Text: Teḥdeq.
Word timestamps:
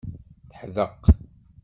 Teḥdeq. 0.49 1.01